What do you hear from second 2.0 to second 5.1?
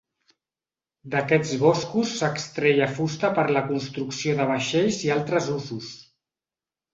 s'extreia fusta per la construcció de vaixells